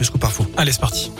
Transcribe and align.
le 0.00 0.06
scoop 0.06 0.24
info. 0.24 0.46
Allez, 0.56 0.72
c'est 0.72 0.80
parti. 0.80 1.12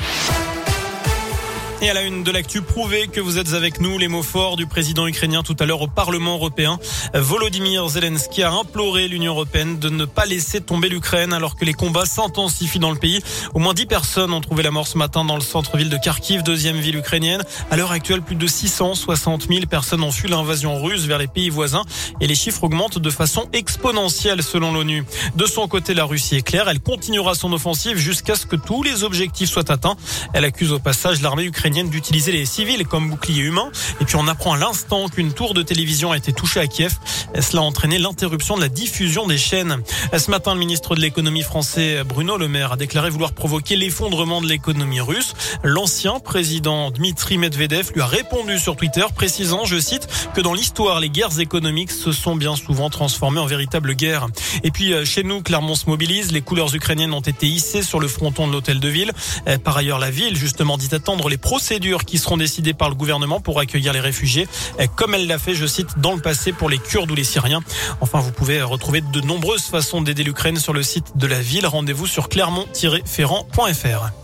Et 1.83 1.89
à 1.89 1.95
la 1.95 2.03
une 2.03 2.25
de 2.25 2.31
l'actu, 2.31 2.61
prouvez 2.61 3.09
que 3.09 3.23
vous 3.23 3.39
êtes 3.39 3.55
avec 3.55 3.81
nous. 3.81 3.97
Les 3.97 4.07
mots 4.07 4.23
forts 4.23 4.57
du 4.57 4.67
président 4.67 5.07
ukrainien 5.07 5.43
tout 5.43 5.57
à 5.59 5.65
l'heure 5.65 5.81
au 5.81 5.87
Parlement 5.87 6.35
européen. 6.35 6.79
Volodymyr 7.15 7.89
Zelensky 7.89 8.43
a 8.43 8.53
imploré 8.53 9.09
l'Union 9.09 9.33
européenne 9.33 9.79
de 9.79 9.89
ne 9.89 10.05
pas 10.05 10.27
laisser 10.27 10.61
tomber 10.61 10.91
l'Ukraine 10.91 11.33
alors 11.33 11.57
que 11.57 11.65
les 11.65 11.73
combats 11.73 12.05
s'intensifient 12.05 12.81
dans 12.81 12.91
le 12.91 12.99
pays. 12.99 13.23
Au 13.55 13.61
moins 13.61 13.73
10 13.73 13.87
personnes 13.87 14.35
ont 14.35 14.43
trouvé 14.43 14.63
la 14.63 14.71
mort 14.71 14.87
ce 14.87 14.99
matin 14.99 15.25
dans 15.25 15.37
le 15.37 15.41
centre-ville 15.41 15.89
de 15.89 15.97
Kharkiv, 15.97 16.43
deuxième 16.43 16.77
ville 16.77 16.97
ukrainienne. 16.97 17.43
À 17.71 17.79
l'heure 17.79 17.93
actuelle, 17.93 18.21
plus 18.21 18.37
de 18.37 18.47
660 18.47 19.49
000 19.49 19.65
personnes 19.65 20.03
ont 20.03 20.13
fui 20.13 20.29
l'invasion 20.29 20.83
russe 20.83 21.07
vers 21.07 21.19
les 21.19 21.29
pays 21.29 21.49
voisins 21.49 21.85
et 22.21 22.27
les 22.27 22.35
chiffres 22.35 22.63
augmentent 22.63 22.99
de 22.99 23.11
façon 23.11 23.49
exponentielle 23.55 24.43
selon 24.43 24.75
l'ONU. 24.75 25.03
De 25.35 25.47
son 25.47 25.67
côté, 25.67 25.95
la 25.95 26.05
Russie 26.05 26.37
est 26.37 26.43
claire. 26.43 26.69
Elle 26.69 26.81
continuera 26.81 27.35
son 27.35 27.55
offensive 27.55 27.97
jusqu'à 27.97 28.35
ce 28.35 28.45
que 28.45 28.57
tous 28.57 28.83
les 28.83 29.03
objectifs 29.03 29.49
soient 29.49 29.73
atteints. 29.73 29.97
Elle 30.35 30.45
accuse 30.45 30.73
au 30.73 30.79
passage 30.79 31.23
l'armée 31.23 31.45
ukrainienne 31.45 31.70
d'utiliser 31.71 32.33
les 32.33 32.45
civils 32.45 32.87
comme 32.87 33.11
bouclier 33.11 33.43
humain. 33.43 33.71
Et 34.01 34.05
puis 34.05 34.17
on 34.17 34.27
apprend 34.29 34.55
à 34.55 34.59
l'instant 34.59 35.09
qu'une 35.09 35.33
tour 35.33 35.55
de 35.55 35.63
télévision 35.63 36.13
a 36.13 36.17
été 36.17 36.33
touchée 36.33 36.61
à 36.61 36.67
Kiev. 36.67 36.95
Cela 37.41 37.63
a 37.63 37.65
entraîné 37.65 37.99
l'interruption 37.99 38.57
de 38.57 38.61
la 38.61 38.69
diffusion 38.69 39.27
des 39.27 39.39
chaînes. 39.39 39.79
Ce 40.17 40.31
matin, 40.31 40.55
le 40.55 40.61
ministre 40.61 40.95
de 40.95 41.01
l'économie 41.01 41.43
français 41.43 42.03
Bruno 42.05 42.37
Le 42.37 42.49
Maire 42.49 42.73
a 42.73 42.77
déclaré 42.77 43.11
vouloir 43.11 43.33
provoquer 43.33 43.77
l'effondrement 43.77 44.41
de 44.41 44.47
l'économie 44.47 45.01
russe. 45.01 45.35
L'ancien 45.63 46.19
président 46.19 46.91
Dmitri 46.91 47.39
Medvedev 47.39 47.93
lui 47.95 48.03
a 48.03 48.07
répondu 48.07 48.59
sur 48.59 48.77
Twitter 48.77 49.05
précisant, 49.15 49.65
je 49.65 49.79
cite, 49.79 50.09
que 50.35 50.41
dans 50.41 50.55
l'histoire, 50.55 51.01
les 51.01 51.11
guerres 51.11 51.41
économiques 51.41 51.93
se 51.93 52.13
sont 52.13 52.37
bien 52.37 52.57
souvent 52.57 52.91
transformées 52.91 53.41
en 53.41 53.47
véritables 53.47 53.95
guerres. 53.95 54.27
Et 54.65 54.71
puis 54.71 54.93
euh, 54.93 55.05
chez 55.05 55.23
nous, 55.23 55.43
Clermont 55.43 55.75
se 55.75 55.87
mobilise. 55.87 56.33
Les 56.33 56.41
couleurs 56.41 56.75
ukrainiennes 56.75 57.15
ont 57.15 57.21
été 57.21 57.47
hissées 57.47 57.83
sur 57.83 58.01
le 58.01 58.09
fronton 58.09 58.47
de 58.47 58.53
l'hôtel 58.53 58.81
de 58.81 58.89
ville. 58.89 59.13
Par 59.65 59.77
ailleurs, 59.77 59.99
la 59.99 60.11
ville, 60.11 60.37
justement, 60.37 60.77
dit 60.77 60.89
attendre 60.93 61.29
les 61.29 61.37
procédures 61.61 62.07
qui 62.07 62.17
seront 62.17 62.39
décidées 62.39 62.73
par 62.73 62.89
le 62.89 62.95
gouvernement 62.95 63.39
pour 63.39 63.61
accueillir 63.61 63.93
les 63.93 64.01
réfugiés, 64.01 64.49
comme 64.97 65.15
elle 65.15 65.27
l'a 65.27 65.39
fait, 65.39 65.55
je 65.55 65.67
cite, 65.67 65.99
dans 65.99 66.15
le 66.15 66.21
passé 66.23 66.53
pour 66.53 66.71
les 66.71 66.79
Kurdes 66.79 67.11
ou 67.11 67.15
les 67.15 67.23
Syriens. 67.23 67.61
Enfin, 68.01 68.19
vous 68.21 68.33
pouvez 68.33 68.63
retrouver 68.63 69.03
de 69.03 69.21
nombreuses 69.21 69.65
façons 69.65 70.01
d'aider 70.01 70.25
l'Ukraine 70.25 70.57
sur 70.57 70.73
le 70.73 70.83
site 70.83 71.19
de 71.19 71.27
la 71.27 71.39
ville. 71.39 71.67
Rendez-vous 71.67 72.07
sur 72.07 72.31
clermont-ferrand.fr. 72.31 74.20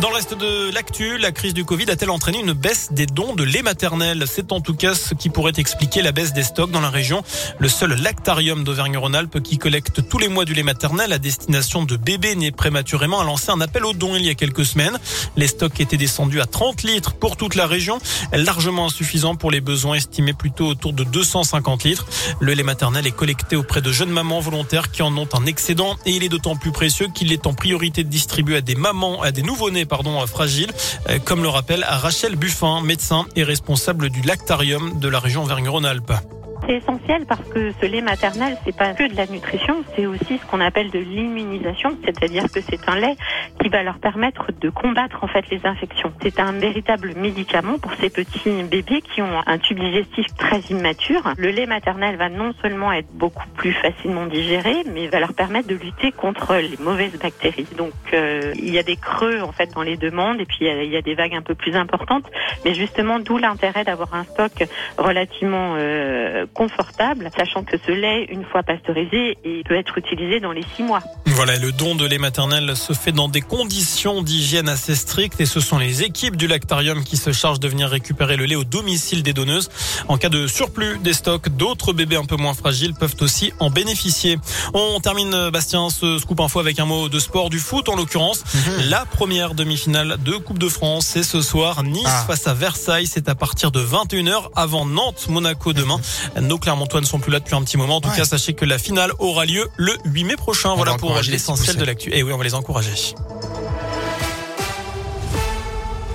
Dans 0.00 0.08
le 0.08 0.16
reste 0.16 0.34
de 0.34 0.72
l'actu, 0.72 1.18
la 1.18 1.32
crise 1.32 1.54
du 1.54 1.64
Covid 1.64 1.90
a-t-elle 1.90 2.10
entraîné 2.10 2.40
une 2.40 2.54
baisse 2.54 2.88
des 2.92 3.06
dons 3.06 3.34
de 3.34 3.44
lait 3.44 3.62
maternel? 3.62 4.24
C'est 4.26 4.50
en 4.50 4.60
tout 4.60 4.74
cas 4.74 4.94
ce 4.94 5.14
qui 5.14 5.28
pourrait 5.28 5.52
expliquer 5.58 6.00
la 6.02 6.12
baisse 6.12 6.32
des 6.32 6.42
stocks 6.42 6.70
dans 6.70 6.80
la 6.80 6.88
région. 6.88 7.22
Le 7.58 7.68
seul 7.68 7.94
lactarium 8.00 8.64
d'Auvergne-Rhône-Alpes 8.64 9.40
qui 9.42 9.58
collecte 9.58 10.08
tous 10.08 10.18
les 10.18 10.28
mois 10.28 10.44
du 10.44 10.54
lait 10.54 10.62
maternel 10.62 11.12
à 11.12 11.18
destination 11.18 11.84
de 11.84 11.96
bébés 11.96 12.34
nés 12.34 12.50
prématurément 12.50 13.20
a 13.20 13.24
lancé 13.24 13.50
un 13.50 13.60
appel 13.60 13.84
aux 13.84 13.92
dons 13.92 14.16
il 14.16 14.24
y 14.24 14.30
a 14.30 14.34
quelques 14.34 14.64
semaines. 14.64 14.98
Les 15.36 15.46
stocks 15.46 15.78
étaient 15.78 15.98
descendus 15.98 16.40
à 16.40 16.46
30 16.46 16.82
litres 16.84 17.12
pour 17.12 17.36
toute 17.36 17.54
la 17.54 17.66
région, 17.66 17.98
largement 18.32 18.86
insuffisant 18.86 19.36
pour 19.36 19.50
les 19.50 19.60
besoins 19.60 19.96
estimés 19.96 20.32
plutôt 20.32 20.66
autour 20.68 20.94
de 20.94 21.04
250 21.04 21.84
litres. 21.84 22.06
Le 22.40 22.54
lait 22.54 22.62
maternel 22.62 23.06
est 23.06 23.12
collecté 23.12 23.56
auprès 23.56 23.82
de 23.82 23.92
jeunes 23.92 24.10
mamans 24.10 24.40
volontaires 24.40 24.90
qui 24.90 25.02
en 25.02 25.16
ont 25.16 25.28
un 25.34 25.44
excédent 25.46 25.96
et 26.06 26.12
il 26.12 26.24
est 26.24 26.30
d'autant 26.30 26.56
plus 26.56 26.72
précieux 26.72 27.08
qu'il 27.14 27.30
est 27.30 27.46
en 27.46 27.52
priorité 27.52 28.02
de 28.04 28.08
distribuer 28.08 28.56
à 28.56 28.60
des 28.62 28.74
mamans, 28.74 29.22
à 29.22 29.30
des 29.30 29.42
nouveau-nés 29.42 29.81
pardon, 29.84 30.26
fragile, 30.26 30.72
euh, 31.08 31.18
comme 31.24 31.42
le 31.42 31.48
rappelle 31.48 31.84
Rachel 31.88 32.36
Buffin, 32.36 32.80
médecin 32.82 33.26
et 33.36 33.44
responsable 33.44 34.10
du 34.10 34.22
lactarium 34.22 34.98
de 34.98 35.08
la 35.08 35.18
région 35.18 35.42
Auvergne-Rhône-Alpes. 35.42 36.41
C'est 36.66 36.74
essentiel 36.74 37.26
parce 37.26 37.46
que 37.48 37.72
ce 37.80 37.86
lait 37.86 38.02
maternel, 38.02 38.56
c'est 38.64 38.76
pas 38.76 38.92
que 38.94 39.10
de 39.10 39.16
la 39.16 39.26
nutrition, 39.26 39.82
c'est 39.96 40.06
aussi 40.06 40.38
ce 40.38 40.46
qu'on 40.46 40.60
appelle 40.60 40.90
de 40.90 40.98
l'immunisation, 40.98 41.96
c'est-à-dire 42.04 42.44
que 42.52 42.60
c'est 42.60 42.88
un 42.88 42.96
lait 42.96 43.16
qui 43.60 43.68
va 43.68 43.82
leur 43.82 43.98
permettre 43.98 44.52
de 44.60 44.70
combattre 44.70 45.24
en 45.24 45.26
fait 45.26 45.48
les 45.50 45.64
infections. 45.66 46.12
C'est 46.22 46.38
un 46.38 46.52
véritable 46.52 47.14
médicament 47.16 47.78
pour 47.78 47.92
ces 47.94 48.10
petits 48.10 48.62
bébés 48.62 49.02
qui 49.02 49.22
ont 49.22 49.42
un 49.46 49.58
tube 49.58 49.78
digestif 49.78 50.26
très 50.36 50.60
immature. 50.70 51.32
Le 51.36 51.50
lait 51.50 51.66
maternel 51.66 52.16
va 52.16 52.28
non 52.28 52.52
seulement 52.62 52.92
être 52.92 53.10
beaucoup 53.12 53.48
plus 53.56 53.72
facilement 53.72 54.26
digéré, 54.26 54.84
mais 54.92 55.08
va 55.08 55.20
leur 55.20 55.34
permettre 55.34 55.68
de 55.68 55.74
lutter 55.74 56.12
contre 56.12 56.54
les 56.56 56.76
mauvaises 56.78 57.18
bactéries. 57.18 57.66
Donc 57.76 57.92
euh, 58.12 58.52
il 58.56 58.72
y 58.72 58.78
a 58.78 58.82
des 58.82 58.96
creux 58.96 59.40
en 59.40 59.52
fait 59.52 59.72
dans 59.74 59.82
les 59.82 59.96
demandes 59.96 60.40
et 60.40 60.46
puis 60.46 60.58
il 60.60 60.90
y, 60.90 60.96
a, 60.96 61.02
des 61.02 61.14
vagues 61.14 61.34
un 61.34 61.42
peu 61.42 61.54
plus 61.54 61.76
importantes, 61.76 62.24
mais 62.64 62.74
justement 62.74 63.18
d'où 63.18 63.38
l'intérêt 63.38 63.84
d'avoir 63.84 64.14
un 64.14 64.24
stock 64.24 64.52
relativement 64.98 65.74
euh, 65.76 66.46
confortable, 66.54 67.30
sachant 67.36 67.64
que 67.64 67.76
ce 67.84 67.92
lait, 67.92 68.26
une 68.30 68.44
fois 68.44 68.62
pasteurisé, 68.62 69.38
peut 69.66 69.76
être 69.76 69.98
utilisé 69.98 70.40
dans 70.40 70.52
les 70.52 70.64
six 70.76 70.82
mois. 70.82 71.00
Voilà, 71.26 71.56
le 71.56 71.72
don 71.72 71.94
de 71.94 72.06
lait 72.06 72.18
maternel 72.18 72.76
se 72.76 72.92
fait 72.92 73.12
dans 73.12 73.28
des 73.28 73.40
conditions 73.40 74.22
d'hygiène 74.22 74.68
assez 74.68 74.94
strictes 74.94 75.40
et 75.40 75.46
ce 75.46 75.60
sont 75.60 75.78
les 75.78 76.02
équipes 76.02 76.36
du 76.36 76.46
lactarium 76.46 77.04
qui 77.04 77.16
se 77.16 77.32
chargent 77.32 77.60
de 77.60 77.68
venir 77.68 77.88
récupérer 77.88 78.36
le 78.36 78.44
lait 78.44 78.54
au 78.54 78.64
domicile 78.64 79.22
des 79.22 79.32
donneuses. 79.32 79.70
En 80.08 80.18
cas 80.18 80.28
de 80.28 80.46
surplus 80.46 80.98
des 80.98 81.14
stocks, 81.14 81.48
d'autres 81.48 81.92
bébés 81.92 82.16
un 82.16 82.24
peu 82.24 82.36
moins 82.36 82.54
fragiles 82.54 82.94
peuvent 82.94 83.16
aussi 83.20 83.52
en 83.60 83.70
bénéficier. 83.70 84.38
On 84.74 85.00
termine, 85.00 85.50
Bastien, 85.50 85.88
ce 85.90 86.18
scoop 86.18 86.40
info 86.40 86.60
avec 86.60 86.78
un 86.78 86.84
mot 86.84 87.08
de 87.08 87.18
sport 87.18 87.50
du 87.50 87.58
foot, 87.58 87.88
en 87.88 87.96
l'occurrence. 87.96 88.44
Mhm. 88.54 88.90
La 88.90 89.04
première 89.06 89.54
demi-finale 89.54 90.16
de 90.22 90.32
Coupe 90.32 90.58
de 90.58 90.68
France, 90.68 91.06
c'est 91.06 91.22
ce 91.22 91.40
soir. 91.40 91.82
Nice 91.82 92.04
ah. 92.06 92.24
face 92.26 92.46
à 92.46 92.54
Versailles, 92.54 93.06
c'est 93.06 93.28
à 93.28 93.34
partir 93.34 93.70
de 93.70 93.80
21h 93.82 94.50
avant 94.54 94.84
Nantes, 94.84 95.26
Monaco 95.28 95.72
demain. 95.72 96.00
Nos 96.42 96.58
Clermontois 96.58 97.00
ne 97.00 97.06
sont 97.06 97.20
plus 97.20 97.32
là 97.32 97.38
depuis 97.38 97.54
un 97.54 97.62
petit 97.62 97.76
moment. 97.76 97.96
En 97.96 98.00
tout 98.00 98.10
cas, 98.10 98.24
sachez 98.24 98.54
que 98.54 98.64
la 98.64 98.78
finale 98.78 99.12
aura 99.18 99.44
lieu 99.44 99.68
le 99.76 99.96
8 100.04 100.24
mai 100.24 100.36
prochain. 100.36 100.74
voilà 100.74 100.94
pour 100.94 101.14
l'essentiel 101.14 101.76
de 101.76 101.84
l'actu. 101.84 102.12
Et 102.12 102.22
oui, 102.22 102.32
on 102.32 102.38
va 102.38 102.44
les 102.44 102.54
encourager. 102.54 102.90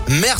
Merci. 0.09 0.35